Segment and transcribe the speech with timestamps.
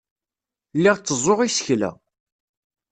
[0.77, 1.91] Lliɣ tteẓẓuɣ isekla.